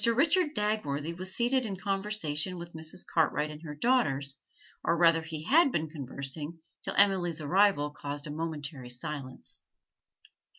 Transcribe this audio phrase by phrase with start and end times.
[0.03, 3.05] Richard Dagworthy was seated in conversation with Mrs.
[3.05, 4.35] Cartwright and her daughters
[4.83, 9.63] or rather he had been conversing till Emily's arrival caused a momentary silence.